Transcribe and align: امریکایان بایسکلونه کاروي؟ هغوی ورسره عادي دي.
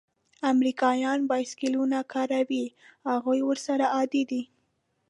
امریکایان 0.51 1.19
بایسکلونه 1.29 1.99
کاروي؟ 2.13 2.65
هغوی 3.09 3.39
ورسره 3.49 3.85
عادي 3.95 4.23
دي. 4.29 4.41